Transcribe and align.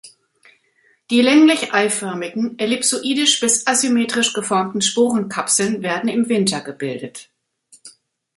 Die 1.11 1.21
länglich 1.21 1.73
eiförmigen, 1.75 2.57
ellipsoidisch 2.57 3.39
bis 3.39 3.67
asymmetrisch 3.67 4.33
geformten 4.33 4.81
Sporenkapseln 4.81 5.83
werden 5.83 6.09
im 6.09 6.27
Winter 6.27 6.61
gebildet. 6.61 7.29